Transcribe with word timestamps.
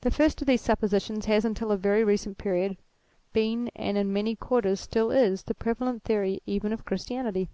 The 0.00 0.10
first 0.10 0.40
of 0.40 0.46
these 0.46 0.62
suppositions 0.62 1.26
has 1.26 1.44
until, 1.44 1.70
a 1.70 1.76
very 1.76 2.02
recent 2.02 2.38
period 2.38 2.78
been 3.34 3.68
and 3.76 3.98
in 3.98 4.10
many 4.10 4.34
quarters 4.34 4.80
still 4.80 5.10
is, 5.10 5.42
the 5.42 5.52
prevalent 5.52 6.04
theory 6.04 6.40
even 6.46 6.72
of 6.72 6.86
Christianity. 6.86 7.50